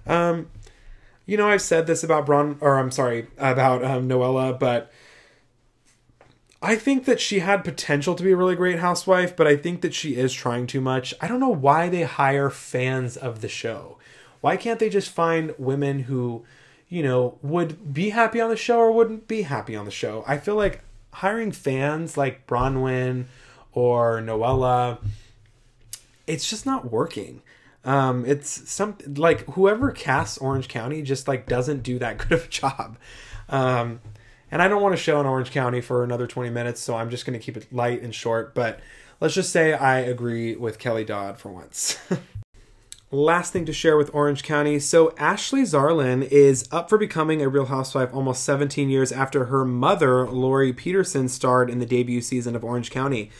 [0.05, 0.49] Um,
[1.25, 4.91] you know, I've said this about Bron, or I'm sorry, about um, Noella, but
[6.61, 9.81] I think that she had potential to be a really great housewife, but I think
[9.81, 11.13] that she is trying too much.
[11.21, 13.97] I don't know why they hire fans of the show.
[14.41, 16.45] Why can't they just find women who,
[16.89, 20.23] you know, would be happy on the show or wouldn't be happy on the show?
[20.27, 23.25] I feel like hiring fans like Braunwyn
[23.71, 24.97] or Noella,
[26.25, 27.41] it's just not working.
[27.85, 32.45] Um, it's some like whoever casts Orange County just like doesn't do that good of
[32.45, 32.97] a job.
[33.47, 34.01] Um,
[34.51, 37.09] and I don't want to show in Orange County for another 20 minutes, so I'm
[37.09, 38.53] just going to keep it light and short.
[38.53, 38.79] But
[39.19, 41.99] let's just say I agree with Kelly Dodd for once.
[43.11, 44.79] Last thing to share with Orange County.
[44.79, 49.63] So, Ashley Zarlin is up for becoming a Real Housewife almost 17 years after her
[49.63, 53.31] mother, Lauri Peterson, starred in the debut season of Orange County.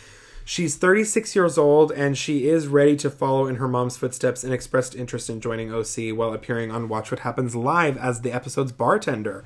[0.46, 4.54] She's 36 years old and she is ready to follow in her mom's footsteps and
[4.54, 8.72] expressed interest in joining OC while appearing on Watch What Happens Live as the episode's
[8.72, 9.44] bartender.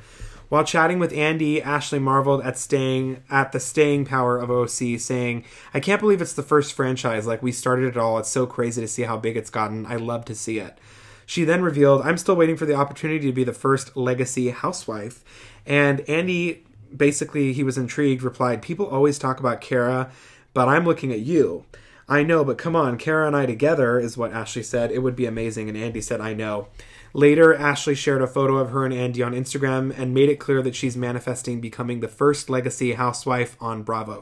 [0.51, 5.45] While chatting with Andy, Ashley marveled at staying at the staying power of OC, saying,
[5.73, 7.25] "I can't believe it's the first franchise.
[7.25, 8.19] Like we started it all.
[8.19, 9.85] It's so crazy to see how big it's gotten.
[9.85, 10.77] I love to see it."
[11.25, 15.23] She then revealed, "I'm still waiting for the opportunity to be the first legacy housewife."
[15.65, 18.21] And Andy, basically, he was intrigued.
[18.21, 20.11] Replied, "People always talk about Kara,
[20.53, 21.63] but I'm looking at you."
[22.09, 24.91] I know, but come on, Kara and I together is what Ashley said.
[24.91, 25.69] It would be amazing.
[25.69, 26.67] And Andy said, I know.
[27.13, 30.61] Later, Ashley shared a photo of her and Andy on Instagram and made it clear
[30.61, 34.19] that she's manifesting becoming the first legacy housewife on Bravo.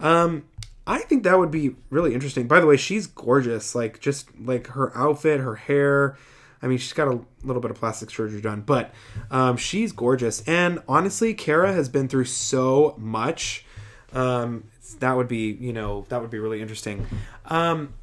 [0.00, 0.44] Um,
[0.86, 2.48] I think that would be really interesting.
[2.48, 3.74] By the way, she's gorgeous.
[3.74, 6.16] Like just like her outfit, her hair.
[6.60, 8.94] I mean, she's got a little bit of plastic surgery done, but
[9.30, 10.46] um, she's gorgeous.
[10.46, 13.64] And honestly, Kara has been through so much.
[14.12, 14.64] Um,
[15.00, 17.06] that would be, you know, that would be really interesting.
[17.46, 17.94] Um,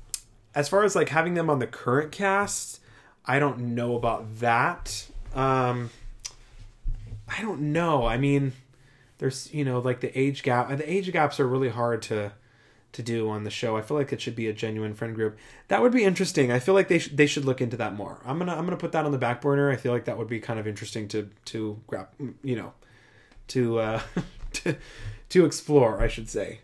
[0.55, 2.78] as far as like having them on the current cast,
[3.25, 5.07] I don't know about that.
[5.35, 5.89] Um,
[7.27, 8.05] I don't know.
[8.05, 8.53] I mean,
[9.19, 10.69] there's you know like the age gap.
[10.69, 12.31] The age gaps are really hard to
[12.91, 13.77] to do on the show.
[13.77, 15.37] I feel like it should be a genuine friend group.
[15.67, 16.51] That would be interesting.
[16.51, 18.19] I feel like they sh- they should look into that more.
[18.25, 19.69] I'm gonna I'm gonna put that on the back burner.
[19.69, 22.07] I feel like that would be kind of interesting to to grab
[22.43, 22.73] you know
[23.49, 24.01] to uh,
[24.53, 24.75] to
[25.29, 26.01] to explore.
[26.01, 26.61] I should say.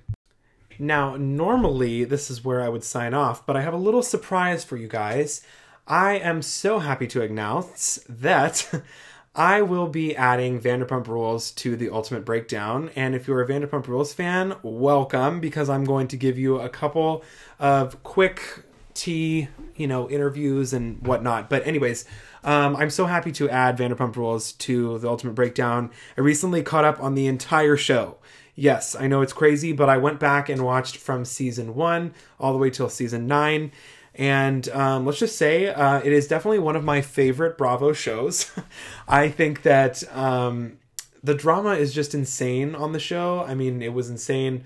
[0.77, 4.63] Now, normally this is where I would sign off, but I have a little surprise
[4.65, 5.41] for you guys.
[5.88, 8.82] I am so happy to announce that
[9.36, 12.89] I will be adding Vanderpump Rules to the Ultimate Breakdown.
[12.95, 16.69] And if you're a Vanderpump Rules fan, welcome because I'm going to give you a
[16.69, 17.24] couple
[17.60, 18.63] of quick
[18.95, 21.52] tea, you know, interviews and whatnot.
[21.52, 22.06] But, anyways,
[22.43, 25.91] um, I'm so happy to add Vanderpump Rules to the Ultimate Breakdown.
[26.17, 28.17] I recently caught up on the entire show.
[28.56, 32.54] Yes, I know it's crazy, but I went back and watched from season one all
[32.54, 33.71] the way till season nine
[34.17, 38.51] and um, let's just say uh, it is definitely one of my favorite Bravo shows.
[39.08, 40.78] I think that um,
[41.23, 43.43] the drama is just insane on the show.
[43.47, 44.63] I mean, it was insane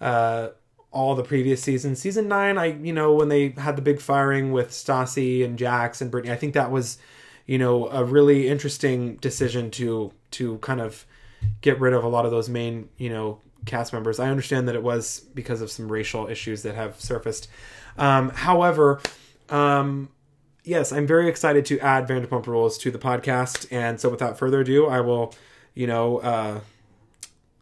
[0.00, 0.48] uh,
[0.90, 2.00] all the previous seasons.
[2.00, 6.00] Season nine, I you know when they had the big firing with Stassi and Jax
[6.00, 6.98] and Brittany, I think that was
[7.46, 11.06] you know a really interesting decision to to kind of
[11.60, 14.18] get rid of a lot of those main you know cast members.
[14.18, 17.48] I understand that it was because of some racial issues that have surfaced.
[17.98, 19.00] Um, however,
[19.48, 20.08] um,
[20.64, 24.60] yes, I'm very excited to add Vanderpump Rules to the podcast, and so without further
[24.60, 25.34] ado, I will,
[25.74, 26.60] you know, uh,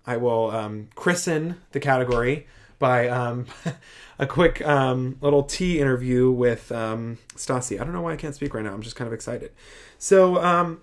[0.06, 2.46] I will um, christen the category
[2.78, 3.46] by um,
[4.18, 7.80] a quick um, little tea interview with um, Stassi.
[7.80, 8.72] I don't know why I can't speak right now.
[8.72, 9.52] I'm just kind of excited.
[9.98, 10.80] So, um,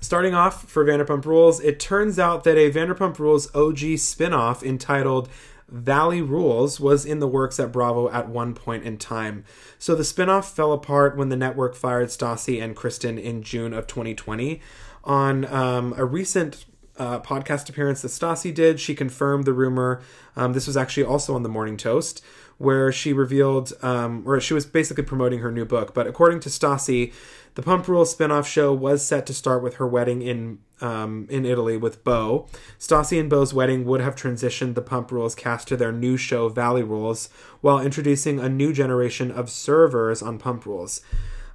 [0.00, 5.28] starting off for Vanderpump Rules, it turns out that a Vanderpump Rules OG spinoff entitled
[5.70, 9.44] Valley Rules was in the works at Bravo at one point in time.
[9.78, 13.86] So the spinoff fell apart when the network fired Stassi and Kristen in June of
[13.86, 14.60] 2020.
[15.04, 16.66] On um, a recent
[16.98, 20.02] uh, podcast appearance that Stassi did, she confirmed the rumor.
[20.36, 22.22] Um, this was actually also on the Morning Toast,
[22.58, 25.94] where she revealed, um, or she was basically promoting her new book.
[25.94, 27.14] But according to Stassi,
[27.54, 31.44] the Pump Rules spinoff show was set to start with her wedding in um, in
[31.44, 32.48] Italy with Beau.
[32.78, 36.48] Stassi and Beau's wedding would have transitioned the Pump Rules cast to their new show
[36.48, 37.28] Valley Rules,
[37.60, 41.02] while introducing a new generation of servers on Pump Rules.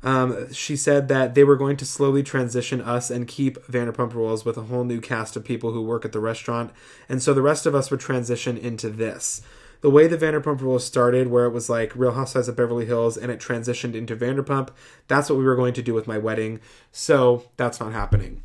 [0.03, 4.45] Um, she said that they were going to slowly transition us and keep Vanderpump Rules
[4.45, 6.71] with a whole new cast of people who work at the restaurant,
[7.09, 9.41] and so the rest of us would transition into this
[9.81, 13.17] the way the Vanderpump Rules started, where it was like Real Housewives of Beverly Hills
[13.17, 14.69] and it transitioned into Vanderpump,
[15.07, 16.59] that's what we were going to do with my wedding.
[16.91, 18.43] So that's not happening.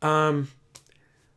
[0.00, 0.48] Um,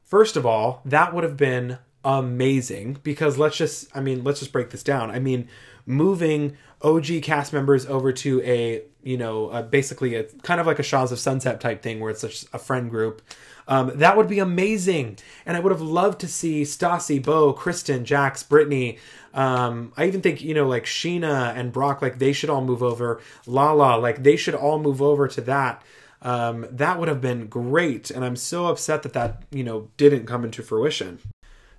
[0.04, 4.52] first of all, that would have been amazing because let's just, I mean, let's just
[4.52, 5.10] break this down.
[5.10, 5.48] I mean,
[5.86, 10.80] moving OG cast members over to a, you know, uh, basically a kind of like
[10.80, 13.22] a Shahs of Sunset type thing where it's just a friend group.
[13.68, 15.18] Um, that would be amazing.
[15.46, 19.00] And I would have loved to see Stassi, Beau, Kristen, Jax, Brittany.
[19.34, 22.84] Um, I even think, you know, like Scheana and Brock, like they should all move
[22.84, 23.22] over.
[23.48, 25.82] Lala, like they should all move over to that.
[26.22, 28.10] Um, that would have been great.
[28.12, 31.20] And I'm so upset that that, you know, didn't come into fruition.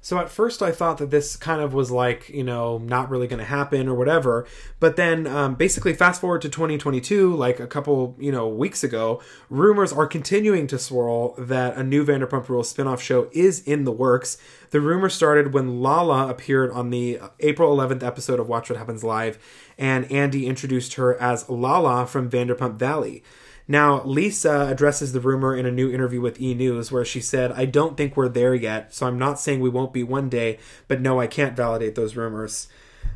[0.07, 3.26] So at first I thought that this kind of was like, you know, not really
[3.26, 4.46] going to happen or whatever.
[4.78, 9.20] But then um, basically fast forward to 2022, like a couple, you know, weeks ago,
[9.50, 13.90] rumors are continuing to swirl that a new Vanderpump Rules spinoff show is in the
[13.90, 14.38] works.
[14.70, 19.02] The rumor started when Lala appeared on the April 11th episode of Watch What Happens
[19.02, 19.40] Live,
[19.76, 23.24] and Andy introduced her as Lala from Vanderpump Valley.
[23.68, 26.54] Now, Lisa addresses the rumor in a new interview with E!
[26.54, 29.68] News where she said, I don't think we're there yet, so I'm not saying we
[29.68, 32.68] won't be one day, but no, I can't validate those rumors.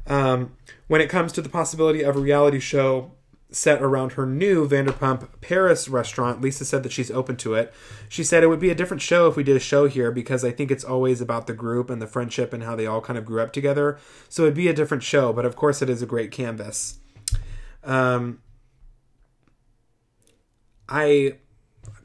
[0.07, 0.57] Um,
[0.89, 3.13] when it comes to the possibility of a reality show
[3.53, 7.73] set around her new Vanderpump Paris restaurant, Lisa said that she's open to it.
[8.09, 10.45] She said it would be a different show if we did a show here because
[10.45, 13.19] I think it's always about the group and the friendship and how they all kind
[13.19, 13.99] of grew up together.
[14.29, 16.99] So it'd be a different show, but of course it is a great canvas.
[17.83, 18.41] Um,
[20.91, 21.35] I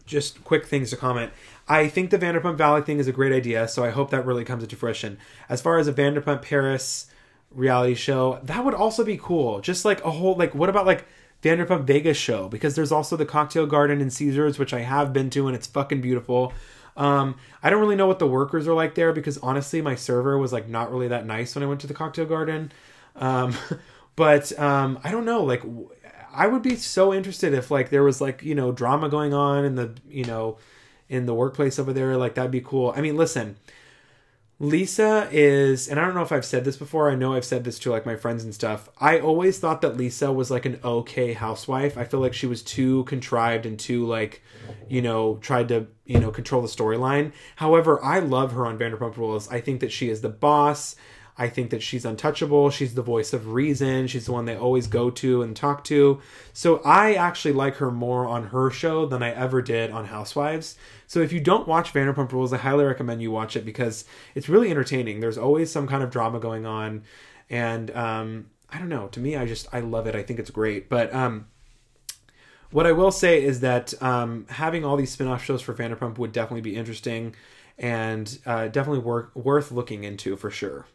[0.05, 1.31] just quick things to comment.
[1.67, 4.45] I think the Vanderpump Valley thing is a great idea, so I hope that really
[4.45, 5.17] comes into fruition.
[5.49, 7.07] As far as a Vanderpump Paris
[7.49, 9.61] reality show, that would also be cool.
[9.61, 11.05] Just like a whole like what about like
[11.41, 12.47] Vanderpump Vegas show?
[12.47, 15.67] Because there's also the Cocktail Garden in Caesars, which I have been to and it's
[15.67, 16.53] fucking beautiful.
[16.97, 20.37] Um, I don't really know what the workers are like there because honestly, my server
[20.37, 22.71] was like not really that nice when I went to the Cocktail Garden.
[23.15, 23.55] Um,
[24.15, 25.63] but um, I don't know, like
[26.35, 29.65] I would be so interested if like there was like you know drama going on
[29.65, 30.57] in the you know
[31.09, 32.17] in the workplace over there.
[32.17, 32.93] Like that'd be cool.
[32.95, 33.57] I mean, listen,
[34.59, 37.11] Lisa is, and I don't know if I've said this before.
[37.11, 38.87] I know I've said this to like my friends and stuff.
[38.99, 41.97] I always thought that Lisa was like an okay housewife.
[41.97, 44.41] I feel like she was too contrived and too like,
[44.87, 47.33] you know, tried to you know control the storyline.
[47.57, 49.49] However, I love her on Vanderpump Rules.
[49.49, 50.95] I think that she is the boss.
[51.37, 52.69] I think that she's untouchable.
[52.69, 54.07] She's the voice of reason.
[54.07, 56.21] She's the one they always go to and talk to.
[56.53, 60.77] So I actually like her more on her show than I ever did on Housewives.
[61.07, 64.47] So if you don't watch Vanderpump Rules, I highly recommend you watch it because it's
[64.47, 65.19] really entertaining.
[65.19, 67.03] There's always some kind of drama going on,
[67.49, 69.07] and um, I don't know.
[69.09, 70.15] To me, I just I love it.
[70.15, 70.87] I think it's great.
[70.87, 71.47] But um,
[72.71, 76.31] what I will say is that um, having all these spin-off shows for Vanderpump would
[76.31, 77.35] definitely be interesting
[77.77, 80.85] and uh, definitely work, worth looking into for sure.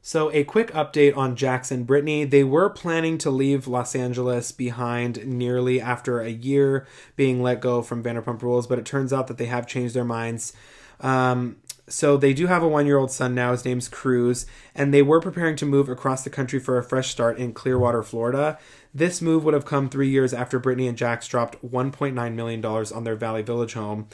[0.00, 2.24] So, a quick update on Jax and Brittany.
[2.24, 6.86] They were planning to leave Los Angeles behind nearly after a year
[7.16, 10.04] being let go from Vanderpump Rules, but it turns out that they have changed their
[10.04, 10.52] minds.
[11.00, 11.56] Um,
[11.88, 13.50] so, they do have a one year old son now.
[13.52, 17.10] His name's Cruz, and they were preparing to move across the country for a fresh
[17.10, 18.58] start in Clearwater, Florida.
[18.94, 23.04] This move would have come three years after Brittany and Jax dropped $1.9 million on
[23.04, 24.08] their Valley Village home.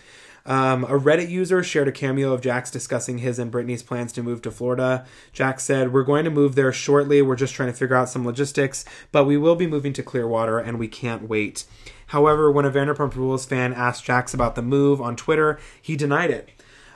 [0.46, 4.22] Um, a Reddit user shared a cameo of Jax discussing his and Brittany's plans to
[4.22, 5.06] move to Florida.
[5.32, 7.22] Jax said, We're going to move there shortly.
[7.22, 10.58] We're just trying to figure out some logistics, but we will be moving to Clearwater
[10.58, 11.64] and we can't wait.
[12.08, 16.30] However, when a Vanderpump Rules fan asked Jax about the move on Twitter, he denied
[16.30, 16.50] it.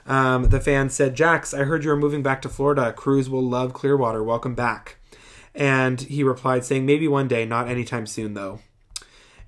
[0.06, 2.92] Um, the fan said, Jax, I heard you are moving back to Florida.
[2.92, 4.22] Cruz will love Clearwater.
[4.22, 4.96] Welcome back.
[5.54, 8.60] And he replied, saying, Maybe one day, not anytime soon, though.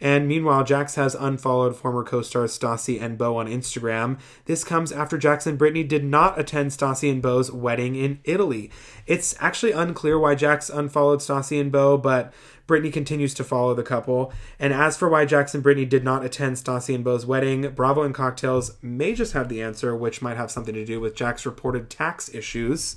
[0.00, 4.18] And meanwhile, Jax has unfollowed former co stars Stassi and Beau on Instagram.
[4.46, 8.70] This comes after Jax and Brittany did not attend Stassi and Beau's wedding in Italy.
[9.06, 12.32] It's actually unclear why Jax unfollowed Stassi and Beau, but
[12.66, 14.32] Brittany continues to follow the couple.
[14.58, 18.02] And as for why Jax and Brittany did not attend Stassi and Beau's wedding, Bravo
[18.02, 21.46] and Cocktails may just have the answer, which might have something to do with Jax's
[21.46, 22.96] reported tax issues.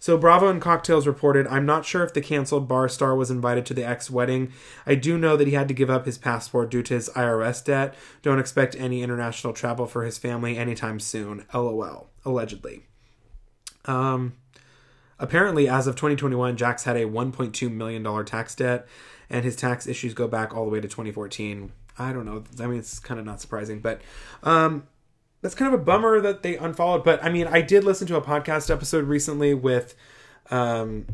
[0.00, 3.66] So Bravo and Cocktails reported, I'm not sure if the canceled bar star was invited
[3.66, 4.50] to the ex wedding.
[4.86, 7.62] I do know that he had to give up his passport due to his IRS
[7.62, 7.94] debt.
[8.22, 11.44] Don't expect any international travel for his family anytime soon.
[11.52, 12.08] LOL.
[12.24, 12.86] Allegedly.
[13.84, 14.36] Um,
[15.18, 18.88] apparently, as of 2021, Jax had a $1.2 million tax debt,
[19.28, 21.72] and his tax issues go back all the way to 2014.
[21.98, 22.44] I don't know.
[22.58, 24.00] I mean, it's kind of not surprising, but
[24.42, 24.86] um,
[25.42, 27.04] that's kind of a bummer that they unfollowed.
[27.04, 29.94] But I mean, I did listen to a podcast episode recently with
[30.50, 31.06] um,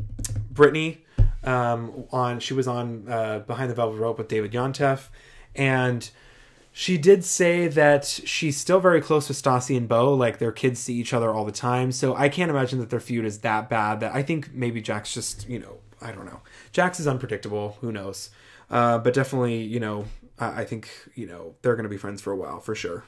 [0.51, 1.03] Brittany.
[1.43, 5.07] Um, on she was on uh, Behind the Velvet Rope with David Yontef,
[5.55, 6.09] and
[6.73, 10.13] she did say that she's still very close with Stassi and Beau.
[10.13, 12.99] Like their kids see each other all the time, so I can't imagine that their
[12.99, 14.01] feud is that bad.
[14.01, 16.41] That I think maybe Jax's just you know I don't know.
[16.73, 17.77] Jax is unpredictable.
[17.81, 18.29] Who knows?
[18.69, 20.05] Uh, but definitely you know
[20.37, 23.05] I, I think you know they're to be friends for a while for sure.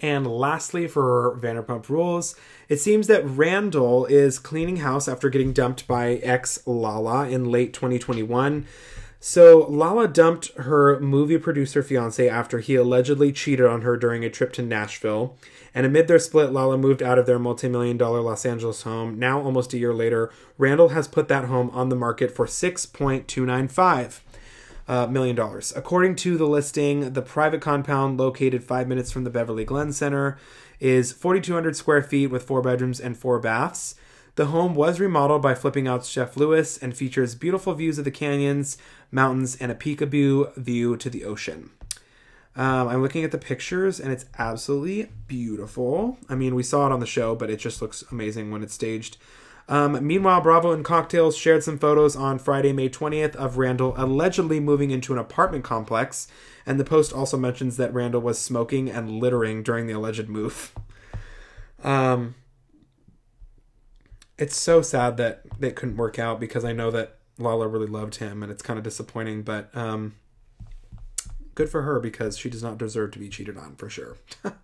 [0.00, 2.34] And lastly, for Vanderpump Rules,
[2.68, 7.72] it seems that Randall is cleaning house after getting dumped by ex Lala in late
[7.72, 8.66] 2021.
[9.26, 14.28] So, Lala dumped her movie producer fiance after he allegedly cheated on her during a
[14.28, 15.38] trip to Nashville.
[15.74, 19.18] And amid their split, Lala moved out of their multi million dollar Los Angeles home.
[19.18, 23.78] Now, almost a year later, Randall has put that home on the market for $6.295
[23.78, 24.23] uh,
[24.88, 25.72] million dollars.
[25.74, 30.38] According to the listing, the private compound located five minutes from the Beverly Glen Center
[30.80, 33.94] is 4,200 square feet with four bedrooms and four baths.
[34.36, 38.10] The home was remodeled by flipping out Jeff Lewis and features beautiful views of the
[38.10, 38.76] canyons,
[39.12, 41.70] mountains, and a peekaboo view to the ocean.
[42.56, 46.18] Um, I'm looking at the pictures and it's absolutely beautiful.
[46.28, 48.74] I mean, we saw it on the show, but it just looks amazing when it's
[48.74, 49.16] staged.
[49.68, 54.60] Um, meanwhile, Bravo and Cocktails shared some photos on Friday, May 20th, of Randall allegedly
[54.60, 56.28] moving into an apartment complex,
[56.66, 60.72] and the post also mentions that Randall was smoking and littering during the alleged move.
[61.82, 62.34] Um,
[64.38, 68.16] it's so sad that it couldn't work out because I know that Lala really loved
[68.16, 70.14] him, and it's kind of disappointing, but um,
[71.54, 74.16] good for her because she does not deserve to be cheated on for sure.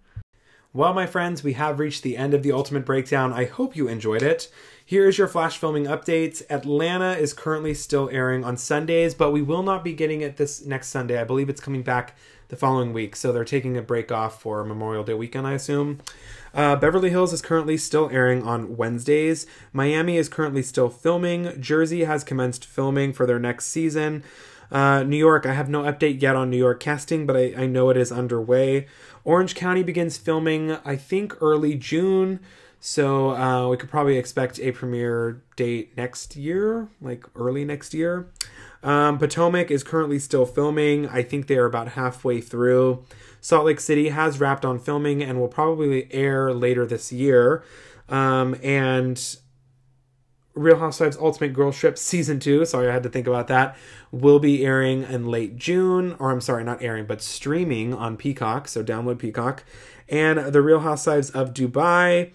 [0.73, 3.33] Well, my friends, we have reached the end of the Ultimate Breakdown.
[3.33, 4.49] I hope you enjoyed it.
[4.87, 6.45] Here is your flash filming updates.
[6.49, 10.65] Atlanta is currently still airing on Sundays, but we will not be getting it this
[10.65, 11.21] next Sunday.
[11.21, 12.17] I believe it's coming back
[12.51, 15.99] the following week, so they're taking a break off for Memorial Day weekend, I assume.
[16.55, 19.47] Uh, Beverly Hills is currently still airing on Wednesdays.
[19.73, 21.61] Miami is currently still filming.
[21.61, 24.23] Jersey has commenced filming for their next season.
[24.71, 27.67] Uh, New York, I have no update yet on New York casting, but I, I
[27.67, 28.87] know it is underway.
[29.25, 32.41] Orange County begins filming, I think, early June.
[32.81, 38.31] So uh, we could probably expect a premiere date next year, like early next year.
[38.83, 41.07] Um, Potomac is currently still filming.
[41.07, 43.05] I think they are about halfway through.
[43.43, 47.63] Salt Lake City has wrapped on filming and will probably air later this year.
[48.09, 49.37] Um, and
[50.55, 53.77] Real Housewives Ultimate Girl Trip Season 2, sorry I had to think about that,
[54.11, 58.67] will be airing in late June, or I'm sorry, not airing, but streaming on Peacock,
[58.67, 59.65] so download Peacock.
[60.09, 62.33] And The Real Housewives of Dubai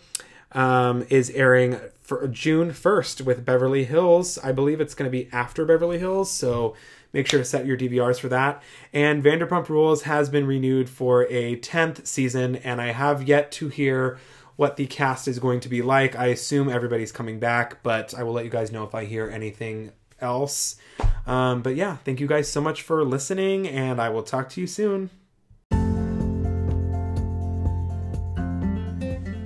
[0.54, 4.38] um, is airing for June 1st with Beverly Hills.
[4.40, 6.76] I believe it's going to be after Beverly Hills, so
[7.12, 8.64] make sure to set your DVRs for that.
[8.94, 13.68] And Vanderpump Rules has been renewed for a 10th season, and I have yet to
[13.70, 14.20] hear
[14.56, 16.16] what the cast is going to be like.
[16.16, 19.30] I assume everybody's coming back, but I will let you guys know if I hear
[19.30, 19.92] anything
[20.22, 20.78] else.
[21.26, 24.62] Um, but yeah, thank you guys so much for listening, and I will talk to
[24.62, 25.10] you soon.